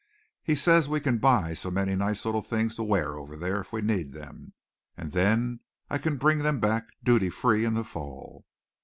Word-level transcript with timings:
He 0.41 0.55
says 0.55 0.89
we 0.89 0.99
can 0.99 1.19
buy 1.19 1.53
so 1.53 1.69
many 1.69 1.95
nice 1.95 2.25
little 2.25 2.41
things 2.41 2.75
to 2.77 2.83
wear 2.83 3.19
over 3.19 3.35
there 3.35 3.61
if 3.61 3.71
we 3.71 3.81
need 3.83 4.13
them, 4.13 4.53
and 4.97 5.11
then 5.11 5.59
I 5.91 5.99
can 5.99 6.17
bring 6.17 6.39
them 6.39 6.59
back 6.59 6.89
duty 7.03 7.29
free 7.29 7.65
in 7.65 7.75
the 7.75 7.83
fall." 7.83 8.47